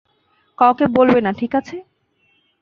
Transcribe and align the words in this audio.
কাউকে 0.57 0.85
বলবে 0.97 1.19
না, 1.21 1.31
ঠিকাছে? 1.39 1.75